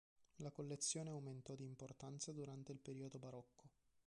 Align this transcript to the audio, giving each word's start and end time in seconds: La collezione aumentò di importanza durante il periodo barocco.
La 0.37 0.49
collezione 0.49 1.11
aumentò 1.11 1.53
di 1.53 1.63
importanza 1.63 2.31
durante 2.31 2.71
il 2.71 2.79
periodo 2.79 3.19
barocco. 3.19 3.65